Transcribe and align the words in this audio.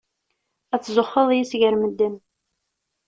Ad 0.73 0.81
tzuxxeḍ 0.81 1.29
yis-s 1.33 1.53
gar 1.59 1.75
medden. 1.81 2.15